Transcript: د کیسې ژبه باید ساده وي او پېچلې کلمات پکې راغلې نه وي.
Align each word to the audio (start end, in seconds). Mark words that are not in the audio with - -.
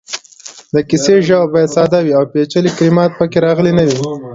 د 0.73 0.75
کیسې 0.89 1.15
ژبه 1.27 1.45
باید 1.53 1.73
ساده 1.75 1.99
وي 2.01 2.13
او 2.17 2.25
پېچلې 2.33 2.71
کلمات 2.79 3.11
پکې 3.17 3.39
راغلې 3.45 3.71
نه 3.77 3.83
وي. 3.87 3.97